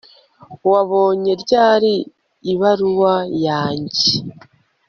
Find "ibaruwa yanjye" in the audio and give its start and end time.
2.51-4.05